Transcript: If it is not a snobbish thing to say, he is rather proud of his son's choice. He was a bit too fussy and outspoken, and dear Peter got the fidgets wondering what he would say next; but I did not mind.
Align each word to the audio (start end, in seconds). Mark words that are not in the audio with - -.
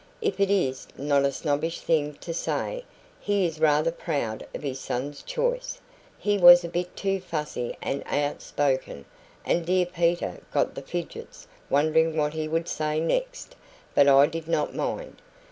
If 0.19 0.39
it 0.39 0.49
is 0.49 0.87
not 0.97 1.25
a 1.25 1.31
snobbish 1.31 1.81
thing 1.81 2.15
to 2.21 2.33
say, 2.33 2.85
he 3.19 3.45
is 3.45 3.59
rather 3.59 3.91
proud 3.91 4.47
of 4.55 4.63
his 4.63 4.79
son's 4.79 5.21
choice. 5.21 5.79
He 6.17 6.39
was 6.39 6.63
a 6.63 6.69
bit 6.69 6.95
too 6.95 7.19
fussy 7.21 7.77
and 7.83 8.01
outspoken, 8.07 9.05
and 9.45 9.63
dear 9.63 9.85
Peter 9.85 10.39
got 10.51 10.73
the 10.73 10.81
fidgets 10.81 11.47
wondering 11.69 12.17
what 12.17 12.33
he 12.33 12.47
would 12.47 12.67
say 12.67 12.99
next; 12.99 13.55
but 13.93 14.07
I 14.07 14.25
did 14.25 14.47
not 14.47 14.73
mind. 14.73 15.21